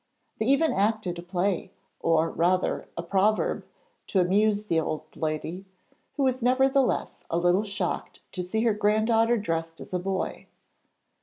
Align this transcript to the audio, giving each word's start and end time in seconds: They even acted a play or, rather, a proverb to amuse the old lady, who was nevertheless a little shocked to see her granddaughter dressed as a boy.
They 0.39 0.47
even 0.47 0.73
acted 0.73 1.19
a 1.19 1.21
play 1.21 1.71
or, 1.99 2.31
rather, 2.31 2.87
a 2.97 3.03
proverb 3.03 3.67
to 4.07 4.19
amuse 4.19 4.65
the 4.65 4.79
old 4.79 5.15
lady, 5.15 5.65
who 6.15 6.23
was 6.23 6.41
nevertheless 6.41 7.23
a 7.29 7.37
little 7.37 7.63
shocked 7.63 8.19
to 8.31 8.41
see 8.41 8.63
her 8.63 8.73
granddaughter 8.73 9.37
dressed 9.37 9.79
as 9.79 9.93
a 9.93 9.99
boy. 9.99 10.47